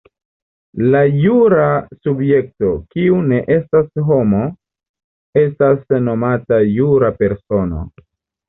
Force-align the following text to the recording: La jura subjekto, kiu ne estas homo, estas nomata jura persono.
La 0.93 1.01
jura 1.23 1.65
subjekto, 2.07 2.71
kiu 2.95 3.19
ne 3.33 3.43
estas 3.57 3.93
homo, 4.09 4.41
estas 5.45 5.87
nomata 6.09 6.61
jura 6.73 7.17
persono. 7.23 7.85